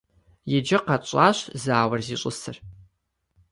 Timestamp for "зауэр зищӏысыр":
1.63-2.57